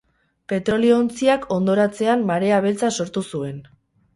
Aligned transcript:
Petrolio-ontziak 0.53 1.45
hondoratzean 1.57 2.25
marea 2.33 2.59
beltza 2.67 2.93
sortu 3.01 3.25
zuen. 3.35 3.63